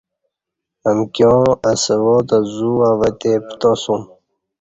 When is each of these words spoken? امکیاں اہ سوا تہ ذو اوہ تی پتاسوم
امکیاں 0.89 1.39
اہ 1.67 1.71
سوا 1.83 2.15
تہ 2.27 2.37
ذو 2.53 2.71
اوہ 2.89 3.09
تی 3.19 3.31
پتاسوم 3.45 4.01